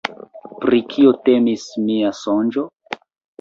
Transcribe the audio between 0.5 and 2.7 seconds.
Pri kio temis mia sonĝo?